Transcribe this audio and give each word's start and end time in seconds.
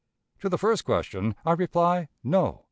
"To 0.39 0.49
the 0.49 0.57
first 0.57 0.83
question 0.83 1.35
I 1.45 1.51
reply, 1.51 2.09
No. 2.23 2.59